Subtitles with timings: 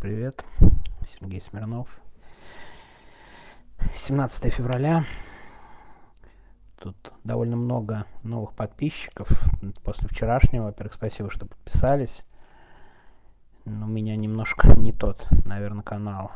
[0.00, 0.46] привет.
[1.06, 1.86] Сергей Смирнов.
[3.94, 5.04] 17 февраля.
[6.78, 9.28] Тут довольно много новых подписчиков
[9.84, 10.64] после вчерашнего.
[10.64, 12.24] Во-первых, спасибо, что подписались.
[13.66, 16.32] Но у меня немножко не тот, наверное, канал.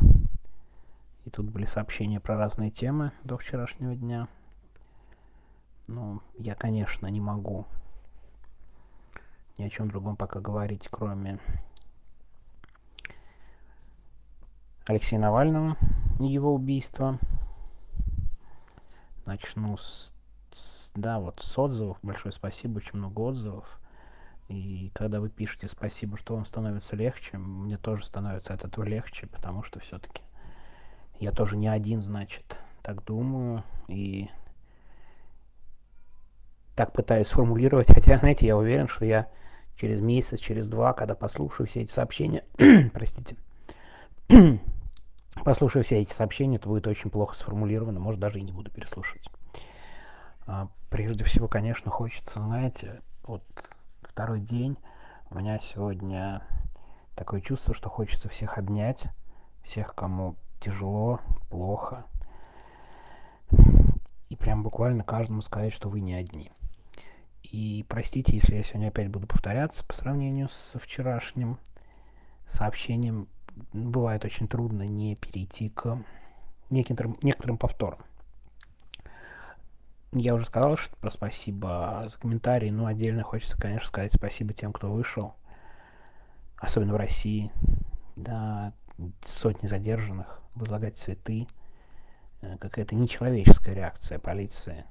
[1.25, 4.29] И тут были сообщения про разные темы до вчерашнего дня.
[5.87, 7.67] Ну, я, конечно, не могу
[9.57, 11.39] ни о чем другом пока говорить, кроме
[14.87, 15.77] Алексея Навального
[16.21, 17.19] и его убийства.
[19.25, 20.13] Начну с,
[20.53, 21.99] с, да, вот с отзывов.
[22.03, 23.81] Большое спасибо, очень много отзывов.
[24.49, 29.27] И когда вы пишете спасибо, что вам становится легче, мне тоже становится от этого легче,
[29.27, 30.23] потому что все-таки
[31.19, 33.65] я тоже не один, значит, так думаю.
[33.89, 34.29] И
[36.75, 39.31] так пытаюсь сформулировать, хотя, знаете, я уверен, что я
[39.77, 42.45] через месяц, через два, когда послушаю все эти сообщения,
[42.93, 43.37] простите,
[45.45, 49.29] послушаю все эти сообщения, это будет очень плохо сформулировано, может, даже и не буду переслушивать.
[50.47, 53.45] А, прежде всего, конечно, хочется, знаете, вот
[54.03, 54.77] второй день,
[55.31, 56.43] у меня сегодня
[57.15, 59.05] такое чувство, что хочется всех обнять,
[59.63, 62.05] всех, кому тяжело, плохо,
[64.29, 66.51] и прям буквально каждому сказать, что вы не одни.
[67.43, 71.59] И простите, если я сегодня опять буду повторяться по сравнению со вчерашним
[72.47, 73.29] сообщением.
[73.73, 75.99] Бывает очень трудно не перейти к
[76.71, 78.01] некоторым, некоторым повторам.
[80.13, 84.73] Я уже сказал, что про спасибо за комментарии, но отдельно хочется, конечно, сказать спасибо тем,
[84.73, 85.35] кто вышел,
[86.57, 87.51] особенно в России,
[88.15, 88.73] да,
[89.25, 91.49] сотни задержанных, возлагать цветы,
[92.43, 94.85] э, какая-то нечеловеческая реакция полиции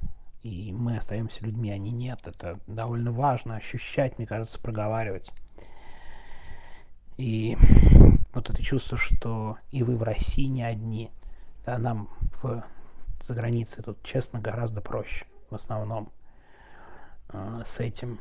[0.43, 2.19] и мы остаемся людьми, они нет.
[2.25, 5.31] Это довольно важно ощущать, мне кажется, проговаривать.
[7.17, 7.57] И
[8.33, 11.11] вот это чувство, что и вы в России не одни,
[11.65, 12.09] да, нам
[12.41, 12.63] в,
[13.21, 16.11] за границей тут, честно, гораздо проще в основном
[17.29, 18.19] э, с этим.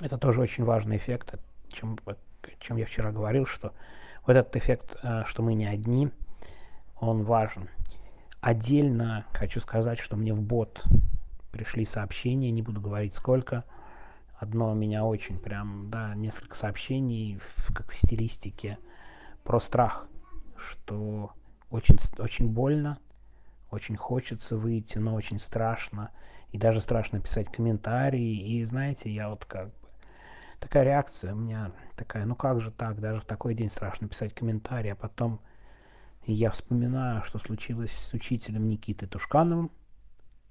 [0.00, 2.16] Это тоже очень важный эффект, о чем, о
[2.58, 3.72] чем я вчера говорил, что
[4.26, 6.10] вот этот эффект, э, что мы не одни,
[7.00, 7.68] он важен.
[8.40, 10.84] Отдельно хочу сказать, что мне в бот
[11.52, 13.64] пришли сообщения, не буду говорить сколько.
[14.40, 18.78] Одно меня очень прям, да, несколько сообщений, в, как в стилистике,
[19.44, 20.08] про страх,
[20.56, 21.34] что
[21.68, 22.98] очень, очень больно,
[23.70, 26.10] очень хочется выйти, но очень страшно.
[26.52, 28.56] И даже страшно писать комментарии.
[28.56, 29.74] И знаете, я вот как бы...
[30.58, 34.34] Такая реакция у меня такая, ну как же так, даже в такой день страшно писать
[34.34, 35.40] комментарии, а потом
[36.24, 39.70] я вспоминаю, что случилось с учителем Никитой Тушкановым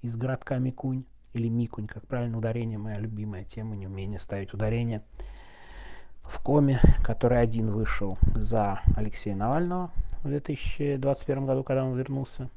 [0.03, 5.03] из городка Микунь, или Микунь, как правильно ударение, моя любимая тема, неумение ставить ударение,
[6.23, 9.91] в коме, который один вышел за Алексея Навального
[10.23, 12.49] в 2021 году, когда он вернулся.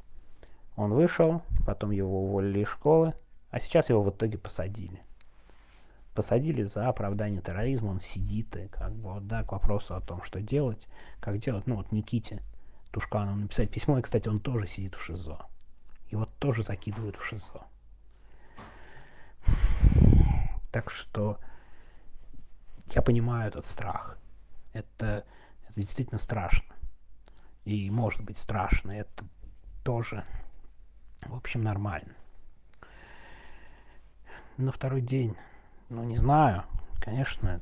[0.77, 3.15] Он вышел, потом его уволили из школы,
[3.51, 5.03] а сейчас его в итоге посадили.
[6.15, 10.23] Посадили за оправдание терроризма, он сидит, и как бы, вот, да, к вопросу о том,
[10.23, 10.87] что делать,
[11.21, 12.43] как делать, ну вот Никите
[12.91, 13.99] Тушкану написать письмо.
[13.99, 15.39] И, кстати, он тоже сидит в шизо.
[16.11, 17.63] Его тоже закидывают в ШИЗО.
[20.71, 21.39] Так что
[22.95, 24.19] я понимаю этот страх.
[24.73, 25.25] Это,
[25.65, 26.75] это действительно страшно.
[27.65, 28.93] И может быть страшно.
[28.93, 29.25] Это
[29.85, 30.25] тоже,
[31.23, 32.15] в общем, нормально.
[34.57, 35.37] На второй день,
[35.89, 36.65] ну не знаю,
[37.01, 37.61] конечно,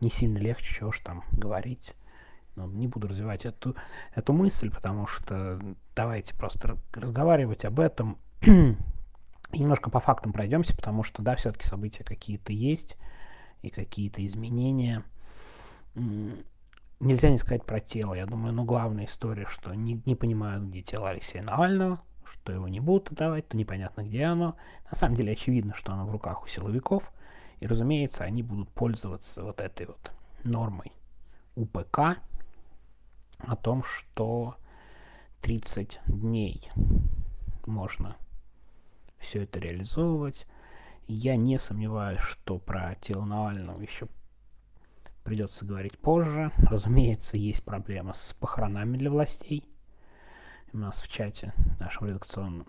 [0.00, 1.94] не сильно легче, чего ж там говорить.
[2.54, 3.74] Ну, не буду развивать эту,
[4.14, 5.58] эту мысль, потому что
[5.96, 8.18] давайте просто разговаривать об этом.
[9.52, 12.96] Немножко по фактам пройдемся, потому что, да, все-таки события какие-то есть
[13.62, 15.04] и какие-то изменения.
[15.94, 18.14] Нельзя не сказать про тело.
[18.14, 22.68] Я думаю, ну, главная история, что не, не понимают, где тело Алексея Навального, что его
[22.68, 24.56] не будут отдавать, то непонятно, где оно.
[24.90, 27.12] На самом деле очевидно, что оно в руках у силовиков.
[27.60, 30.12] И, разумеется, они будут пользоваться вот этой вот
[30.44, 30.92] нормой
[31.54, 32.18] УПК,
[33.38, 34.56] о том, что
[35.42, 36.70] 30 дней
[37.66, 38.16] можно
[39.22, 40.46] все это реализовывать.
[41.06, 44.08] Я не сомневаюсь, что про тело Навального еще
[45.24, 46.52] придется говорить позже.
[46.58, 49.68] Разумеется, есть проблема с похоронами для властей.
[50.72, 52.66] У нас в чате нашем редакционном,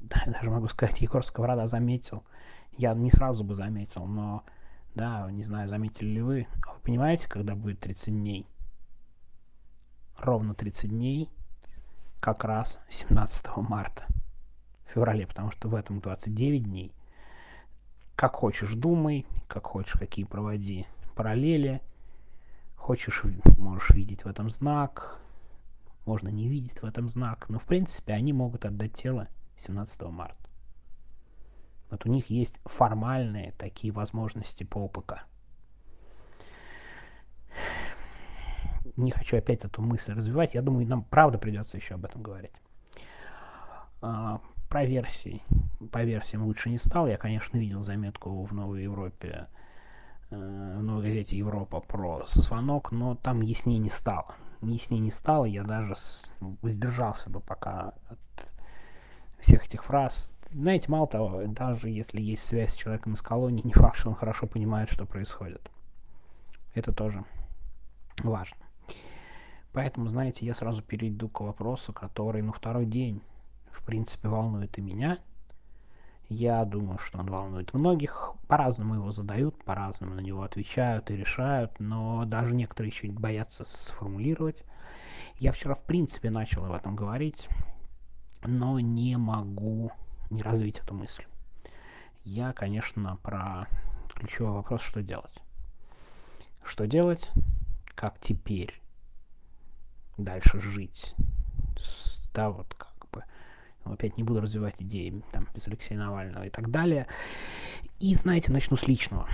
[0.00, 2.24] даже могу сказать, Егор Сковорода заметил.
[2.72, 4.44] Я не сразу бы заметил, но,
[4.94, 6.46] да, не знаю, заметили ли вы.
[6.74, 8.46] Вы понимаете, когда будет 30 дней?
[10.18, 11.30] ровно 30 дней,
[12.20, 14.06] как раз 17 марта,
[14.90, 16.92] феврале, потому что в этом 29 дней.
[18.14, 21.80] Как хочешь думай, как хочешь какие проводи параллели.
[22.76, 23.22] хочешь,
[23.56, 25.18] можешь видеть в этом знак,
[26.04, 30.38] можно не видеть в этом знак, но в принципе они могут отдать тело 17 марта.
[31.90, 35.24] Вот у них есть формальные такие возможности по ОПК.
[38.96, 40.54] Не хочу опять эту мысль развивать.
[40.54, 42.54] Я думаю, нам правда придется еще об этом говорить.
[44.76, 45.42] Про версии.
[45.90, 47.06] По версиям лучше не стал.
[47.06, 49.46] Я, конечно, видел заметку в Новой Европе,
[50.28, 54.34] э, в Новой газете Европа про звонок, но там яснее не стало.
[54.60, 55.46] Яснее не стало.
[55.46, 55.94] Я даже
[56.60, 58.18] воздержался бы пока от
[59.38, 63.72] всех этих фраз знаете, мало того, даже если есть связь с человеком из колонии, не
[63.72, 65.70] факт, что он хорошо понимает, что происходит.
[66.74, 67.24] Это тоже
[68.22, 68.58] важно.
[69.72, 73.22] Поэтому, знаете, я сразу перейду к вопросу, который, ну, второй день,
[73.86, 75.18] принципе, волнует и меня.
[76.28, 78.32] Я думаю, что он волнует многих.
[78.48, 84.64] По-разному его задают, по-разному на него отвечают и решают, но даже некоторые еще боятся сформулировать.
[85.36, 87.48] Я вчера, в принципе, начал об этом говорить,
[88.44, 89.92] но не могу
[90.30, 91.24] не развить эту мысль.
[92.24, 93.68] Я, конечно, про
[94.12, 95.40] ключевой вопрос, что делать.
[96.64, 97.30] Что делать,
[97.94, 98.80] как теперь
[100.18, 101.14] дальше жить.
[102.34, 102.85] Да, вот.
[103.92, 107.06] Опять не буду развивать идеи там, без Алексея Навального и так далее.
[107.98, 109.28] И, знаете, начну с личного.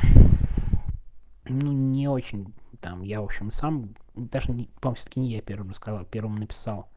[1.45, 6.05] Ну, не очень там, я, в общем, сам, даже, по-моему, все-таки не я первым рассказал,
[6.05, 6.89] первым написал,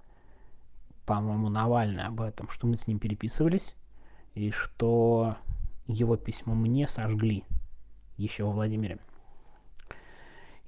[1.06, 3.76] по-моему, Навальный об этом, что мы с ним переписывались,
[4.34, 5.38] и что
[5.88, 7.44] его письмо мне сожгли
[8.18, 8.98] еще во Владимире.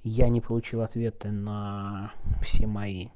[0.04, 3.08] Я не получил ответы на все мои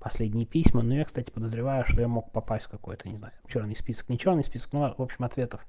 [0.00, 3.76] последние письма, но я, кстати, подозреваю, что я мог попасть в какой-то, не знаю, черный
[3.76, 5.64] список, не черный список, но, в общем, ответов,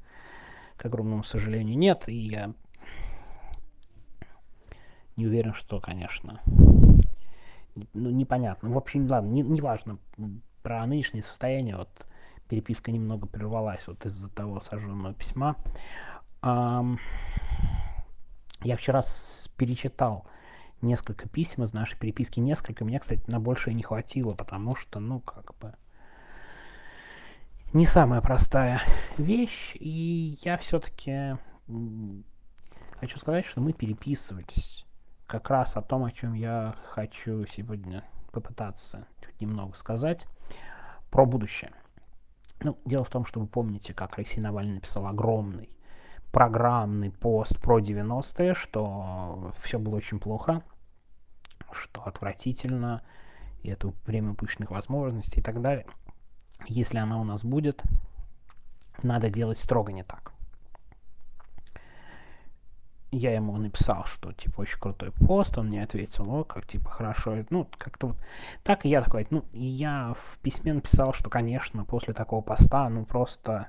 [0.77, 2.53] к огромному сожалению, нет, и я
[5.17, 6.41] не уверен, что, конечно,
[7.93, 8.69] ну, непонятно.
[8.69, 9.99] В общем, ладно, не, не важно
[10.63, 11.89] про нынешнее состояние, вот
[12.47, 15.55] переписка немного прервалась вот из-за того сожженного письма.
[16.43, 16.97] Я
[18.77, 19.01] вчера
[19.57, 20.25] перечитал
[20.81, 22.85] несколько писем из нашей переписки, несколько.
[22.85, 25.73] Мне, кстати, на большее не хватило, потому что, ну, как бы,
[27.73, 28.81] не самая простая
[29.17, 29.75] вещь.
[29.75, 31.37] И я все-таки
[32.99, 34.85] хочу сказать, что мы переписывались
[35.27, 39.07] как раз о том, о чем я хочу сегодня попытаться
[39.39, 40.27] немного сказать,
[41.09, 41.71] про будущее.
[42.61, 45.69] Ну, дело в том, что вы помните, как Алексей Навальный написал огромный
[46.31, 50.63] программный пост про 90-е, что все было очень плохо,
[51.73, 53.01] что отвратительно,
[53.63, 55.85] и это время упущенных возможностей и так далее.
[56.67, 57.81] Если она у нас будет,
[59.03, 60.31] надо делать строго не так
[63.11, 67.43] я ему написал, что, типа, очень крутой пост, он мне ответил, о, как, типа, хорошо,
[67.49, 68.17] ну, как-то вот
[68.63, 72.87] так, и я такой, ну, и я в письме написал, что, конечно, после такого поста,
[72.89, 73.67] ну, просто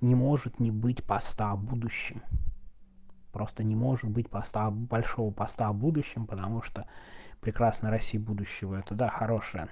[0.00, 2.22] не может не быть поста о будущем.
[3.32, 6.86] Просто не может быть поста, большого поста о будущем, потому что
[7.40, 9.68] прекрасная Россия будущего, это, да, хорошая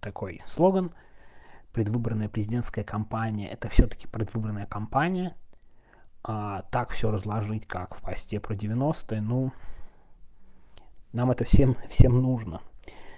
[0.00, 0.92] такой слоган,
[1.72, 5.36] предвыборная президентская кампания, это все-таки предвыборная кампания–
[6.22, 9.52] а, так все разложить, как в посте про 90-е, ну,
[11.12, 12.60] нам это всем, всем нужно.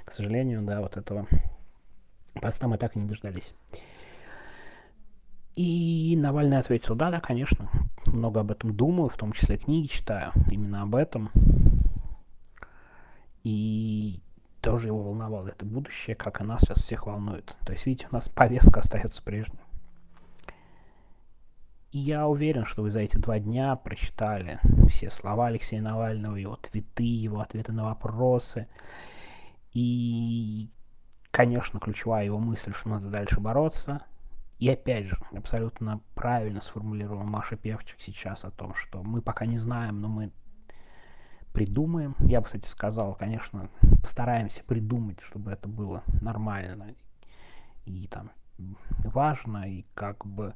[0.04, 1.26] К сожалению, да, вот этого
[2.34, 3.54] поста мы так и не дождались.
[5.54, 7.68] И Навальный ответил, да, да, конечно,
[8.06, 11.30] много об этом думаю, в том числе книги читаю, именно об этом.
[13.42, 14.16] И
[14.60, 17.56] тоже его волновало это будущее, как и нас сейчас всех волнует.
[17.66, 19.58] То есть, видите, у нас повестка остается прежней.
[21.90, 26.56] И я уверен, что вы за эти два дня прочитали все слова Алексея Навального, его
[26.56, 28.66] твиты, его ответы на вопросы.
[29.72, 30.70] И,
[31.30, 34.06] конечно, ключевая его мысль, что надо дальше бороться.
[34.58, 39.58] И опять же, абсолютно правильно сформулировала Маша Певчик сейчас о том, что мы пока не
[39.58, 40.30] знаем, но мы
[41.52, 42.16] придумаем.
[42.20, 43.68] Я бы, кстати, сказал, конечно,
[44.00, 46.94] постараемся придумать, чтобы это было нормально
[47.84, 48.30] и там
[49.04, 50.54] важно, и как бы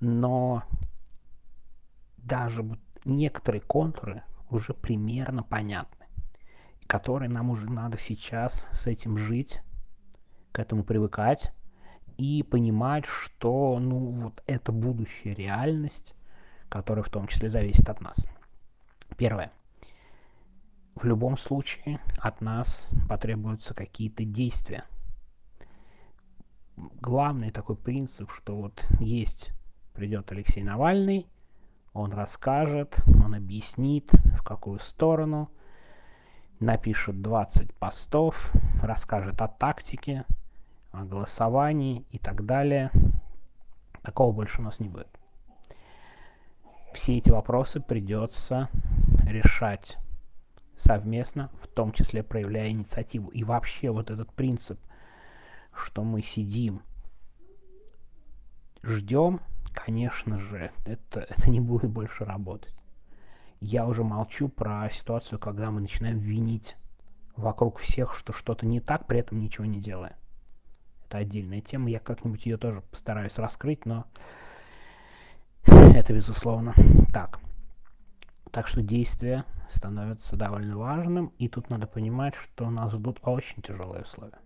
[0.00, 0.62] но
[2.18, 2.64] даже
[3.04, 6.06] некоторые контуры уже примерно понятны,
[6.86, 9.60] которые нам уже надо сейчас с этим жить,
[10.52, 11.52] к этому привыкать
[12.16, 16.14] и понимать, что ну вот это будущая реальность,
[16.68, 18.26] которая в том числе зависит от нас.
[19.16, 19.52] Первое.
[20.96, 24.84] В любом случае от нас потребуются какие-то действия.
[27.02, 29.50] Главный такой принцип, что вот есть
[29.92, 31.26] придет Алексей Навальный,
[31.92, 35.50] он расскажет, он объяснит, в какую сторону,
[36.60, 38.50] напишет 20 постов,
[38.82, 40.24] расскажет о тактике,
[40.92, 42.90] о голосовании и так далее.
[44.00, 45.08] Такого больше у нас не будет.
[46.94, 48.70] Все эти вопросы придется
[49.26, 49.98] решать
[50.76, 53.30] совместно, в том числе проявляя инициативу.
[53.30, 54.78] И вообще вот этот принцип,
[55.74, 56.82] что мы сидим,
[58.82, 59.40] ждем,
[59.72, 62.74] конечно же, это, это не будет больше работать.
[63.60, 66.76] Я уже молчу про ситуацию, когда мы начинаем винить
[67.36, 70.16] вокруг всех, что что-то не так, при этом ничего не делая.
[71.06, 74.06] Это отдельная тема, я как-нибудь ее тоже постараюсь раскрыть, но
[75.64, 76.74] это безусловно
[77.12, 77.40] так.
[78.56, 84.04] Так что действие становится довольно важным, и тут надо понимать, что нас ждут очень тяжелые
[84.04, 84.38] условия.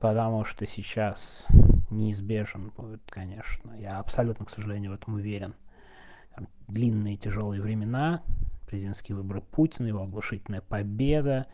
[0.00, 1.46] Потому что сейчас
[1.88, 5.54] неизбежен будет, конечно, я абсолютно, к сожалению, в этом уверен,
[6.34, 8.22] там, длинные тяжелые времена,
[8.66, 11.46] президентские выборы Путина, его оглушительная победа,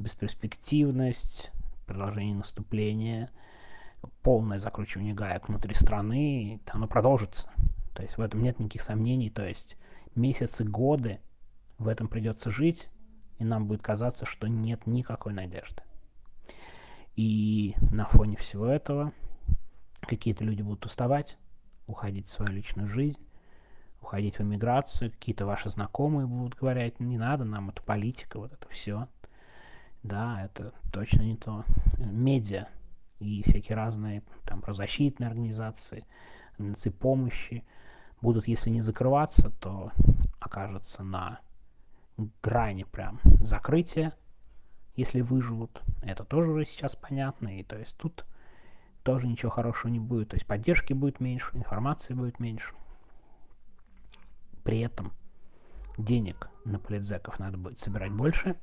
[0.00, 1.52] бесперспективность,
[1.86, 3.30] продолжение наступления,
[4.24, 7.48] полное закручивание гаек внутри страны, оно продолжится.
[7.94, 9.30] То есть в этом нет никаких сомнений.
[9.30, 9.76] То есть
[10.16, 11.20] месяцы, годы
[11.78, 12.88] в этом придется жить,
[13.38, 15.82] и нам будет казаться, что нет никакой надежды.
[17.16, 19.12] И на фоне всего этого
[20.02, 21.38] какие-то люди будут уставать,
[21.86, 23.20] уходить в свою личную жизнь,
[24.00, 28.68] уходить в эмиграцию, какие-то ваши знакомые будут говорить, не надо нам, это политика, вот это
[28.68, 29.08] все.
[30.02, 31.64] Да, это точно не то.
[31.98, 32.68] Медиа
[33.18, 36.06] и всякие разные там правозащитные организации,
[36.52, 37.64] организации помощи
[38.20, 39.92] будут, если не закрываться, то
[40.40, 41.40] окажется на
[42.42, 44.14] грани прям закрытия,
[44.94, 45.82] если выживут.
[46.02, 48.24] Это тоже уже сейчас понятно, и то есть тут
[49.02, 50.30] тоже ничего хорошего не будет.
[50.30, 52.74] То есть поддержки будет меньше, информации будет меньше.
[54.64, 55.12] При этом
[55.96, 58.56] денег на политзеков надо будет собирать больше.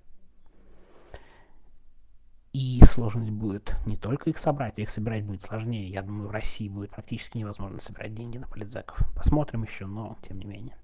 [2.54, 5.90] И сложность будет не только их собрать, их собирать будет сложнее.
[5.90, 9.00] Я думаю, в России будет практически невозможно собирать деньги на политзеков.
[9.16, 10.78] Посмотрим еще, но тем не менее.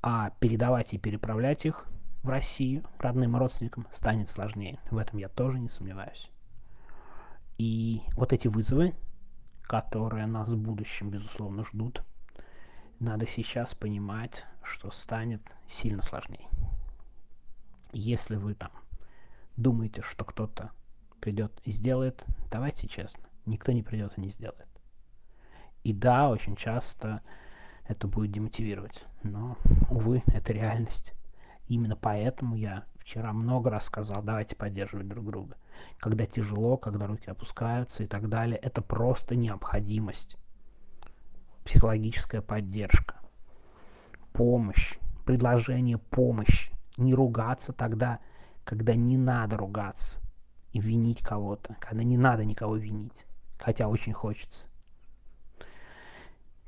[0.00, 1.86] А передавать и переправлять их
[2.22, 4.80] в Россию родным родственникам станет сложнее.
[4.90, 6.30] В этом я тоже не сомневаюсь.
[7.58, 8.94] И вот эти вызовы,
[9.62, 12.02] которые нас в будущем, безусловно, ждут,
[13.00, 16.48] надо сейчас понимать, что станет сильно сложнее.
[17.92, 18.70] Если вы там
[19.58, 20.70] думаете, что кто-то
[21.20, 24.68] придет и сделает, давайте честно, никто не придет и не сделает.
[25.84, 27.22] И да, очень часто
[27.86, 29.56] это будет демотивировать, но,
[29.90, 31.12] увы, это реальность.
[31.66, 35.56] Именно поэтому я вчера много раз сказал, давайте поддерживать друг друга.
[35.98, 40.36] Когда тяжело, когда руки опускаются и так далее, это просто необходимость.
[41.64, 43.16] Психологическая поддержка,
[44.32, 46.72] помощь, предложение помощи.
[46.96, 48.18] Не ругаться тогда,
[48.68, 50.18] когда не надо ругаться
[50.72, 53.24] и винить кого-то, когда не надо никого винить,
[53.58, 54.68] хотя очень хочется.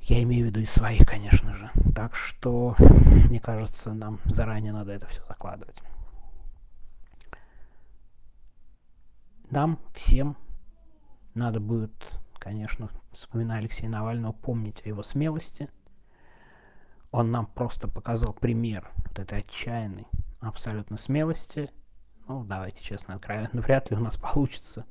[0.00, 1.70] Я имею в виду и своих, конечно же.
[1.94, 5.76] Так что, мне кажется, нам заранее надо это все закладывать.
[9.50, 10.38] Нам всем
[11.34, 11.92] надо будет,
[12.38, 15.68] конечно, вспоминая Алексея Навального, помнить о его смелости.
[17.10, 20.06] Он нам просто показал пример вот этой отчаянной
[20.40, 21.70] абсолютно смелости.
[22.30, 24.86] Ну, давайте честно, откровенно, вряд ли у нас получится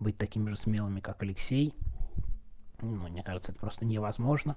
[0.00, 1.74] быть такими же смелыми, как Алексей.
[2.80, 4.56] Ну, мне кажется, это просто невозможно.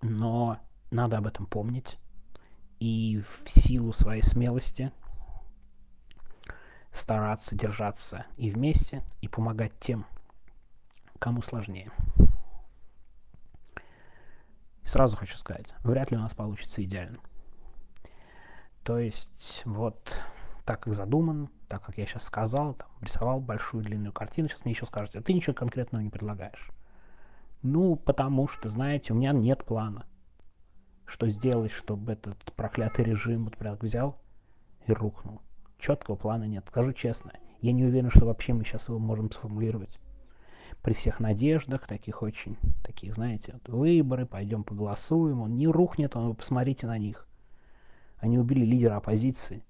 [0.00, 0.58] Но
[0.90, 1.98] надо об этом помнить.
[2.80, 4.92] И в силу своей смелости–
[6.90, 10.06] стараться держаться и вместе, и помогать тем,
[11.18, 11.90] кому сложнее.
[14.84, 17.18] Сразу хочу сказать, вряд ли у нас получится идеально.
[18.84, 20.14] То есть вот
[20.66, 24.74] так как задуман, так как я сейчас сказал, там, рисовал большую длинную картину, сейчас мне
[24.74, 26.70] еще скажете, а ты ничего конкретного не предлагаешь.
[27.62, 30.06] Ну, потому что, знаете, у меня нет плана.
[31.06, 34.20] Что сделать, чтобы этот проклятый режим вот прям взял
[34.86, 35.40] и рухнул
[35.78, 36.64] четкого плана нет.
[36.68, 40.00] Скажу честно, я не уверен, что вообще мы сейчас его можем сформулировать.
[40.82, 46.28] При всех надеждах, таких очень, таких, знаете, вот выборы, пойдем поголосуем, он не рухнет, он,
[46.28, 47.26] вы посмотрите на них.
[48.18, 49.64] Они убили лидера оппозиции.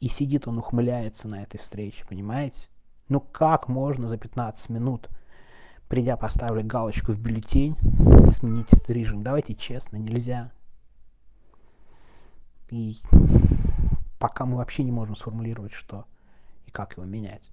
[0.00, 2.68] И сидит он, ухмыляется на этой встрече, понимаете?
[3.08, 5.08] Ну как можно за 15 минут,
[5.88, 7.76] придя поставить галочку в бюллетень,
[8.32, 9.22] сменить этот режим?
[9.22, 10.52] Давайте честно, нельзя.
[12.70, 12.98] И
[14.18, 16.04] пока мы вообще не можем сформулировать, что
[16.66, 17.50] и как его менять.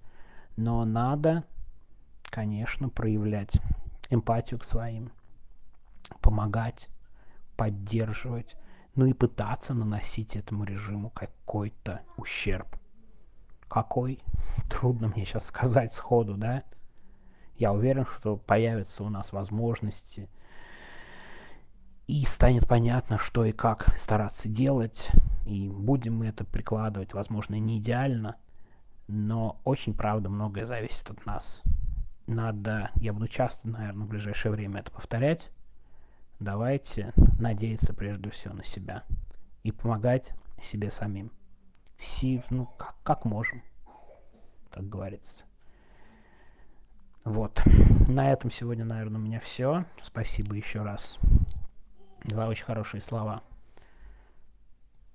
[0.58, 1.44] Но надо,
[2.24, 3.54] конечно, проявлять
[4.10, 5.12] эмпатию к своим,
[6.22, 6.90] помогать,
[7.56, 8.56] поддерживать,
[8.96, 12.68] ну и пытаться наносить этому режиму какой-то ущерб.
[13.68, 14.20] Какой?
[14.70, 16.64] Трудно мне сейчас сказать сходу, да?
[17.58, 20.30] Я уверен, что появятся у нас возможности
[22.08, 25.10] и станет понятно, что и как стараться делать,
[25.46, 28.36] и будем мы это прикладывать, возможно, не идеально,
[29.08, 31.62] но очень, правда, многое зависит от нас.
[32.28, 35.52] Надо, я буду часто, наверное, в ближайшее время это повторять,
[36.40, 39.04] давайте надеяться прежде всего на себя
[39.64, 41.32] и помогать себе самим.
[41.98, 43.64] Все, ну, как, как можем,
[44.70, 45.46] как говорится.
[47.24, 47.64] Вот.
[48.08, 49.86] На этом сегодня, наверное, у меня все.
[50.02, 51.20] Спасибо еще раз
[52.24, 53.42] за очень хорошие слова.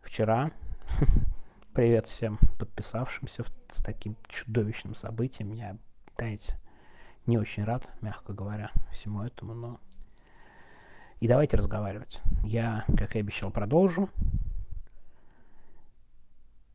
[0.02, 0.50] Вчера,
[1.72, 5.52] привет всем подписавшимся с таким чудовищным событием.
[5.52, 5.76] Я,
[6.16, 6.58] знаете,
[7.26, 9.80] не очень рад, мягко говоря, всему этому, но...
[11.20, 12.22] И давайте разговаривать.
[12.44, 14.08] Я, как и обещал, продолжу.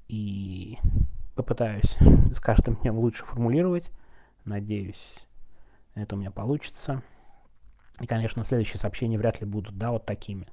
[0.08, 0.78] И
[1.34, 1.98] попытаюсь
[2.32, 3.92] с каждым днем лучше формулировать.
[4.46, 5.18] Надеюсь,
[5.96, 7.02] это у меня получится.
[8.00, 10.48] И, конечно, следующие сообщения вряд ли будут, да, вот такими,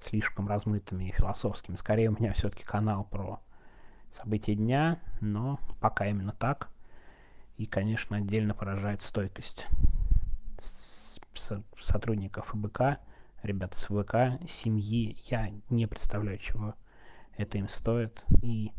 [0.00, 1.76] слишком размытыми и философскими.
[1.76, 3.40] Скорее, у меня все-таки канал про
[4.10, 6.68] события дня, но пока именно так.
[7.56, 9.66] И, конечно, отдельно поражает стойкость
[11.38, 12.98] сотрудников ФБК,
[13.42, 15.16] ребят из ФБК, семьи.
[15.26, 16.74] Я не представляю, чего
[17.36, 18.24] это им стоит.
[18.42, 18.72] И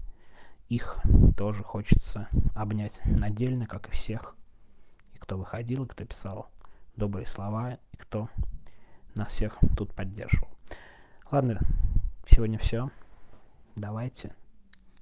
[0.68, 0.98] их
[1.36, 4.36] тоже хочется обнять отдельно, как и всех.
[5.14, 6.50] И кто выходил, и кто писал
[6.96, 8.30] добрые слова и кто
[9.16, 10.50] нас всех тут поддерживал.
[11.32, 11.60] Ладно,
[12.30, 12.90] сегодня все.
[13.76, 14.36] Давайте.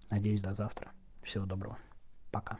[0.09, 0.91] Надеюсь, до завтра.
[1.23, 1.77] Всего доброго.
[2.31, 2.59] Пока.